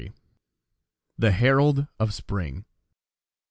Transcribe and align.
THE 1.19 1.29
HERALD 1.31 1.87
OF 1.99 2.11
SPRING. 2.11 2.65